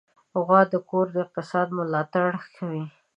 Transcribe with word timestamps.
غوا 0.45 0.61
د 0.73 0.75
کور 0.89 1.05
د 1.11 1.15
اقتصاد 1.25 1.67
ملاتړ 1.77 2.31
کوي. 2.55 2.83